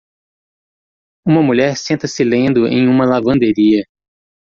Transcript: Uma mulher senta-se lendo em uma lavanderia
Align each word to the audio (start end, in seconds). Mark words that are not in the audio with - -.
Uma 1.23 1.43
mulher 1.43 1.77
senta-se 1.77 2.23
lendo 2.23 2.65
em 2.67 2.87
uma 2.87 3.05
lavanderia 3.05 3.83